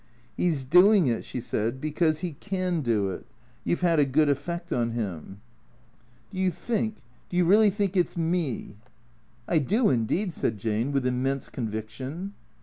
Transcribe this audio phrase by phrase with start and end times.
[0.35, 3.23] "He 's doing it," she said," because he can do it.
[3.63, 5.41] You 've had a good effect on him."
[6.31, 6.95] 138 THE CEEA TOES" Do you think,
[7.29, 8.77] do you really think it 's me!
[9.47, 12.33] ""I do indeed," said Jane, with immense conviction.